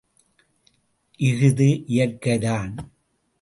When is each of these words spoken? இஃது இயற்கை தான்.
இஃது 1.19 1.69
இயற்கை 1.87 2.35
தான். 2.39 2.73